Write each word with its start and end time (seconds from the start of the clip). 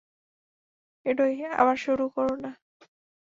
এডই, 1.05 1.35
আবার 1.53 1.77
শুরু 1.77 2.05
কোরো 2.09 2.35
না। 2.35 2.51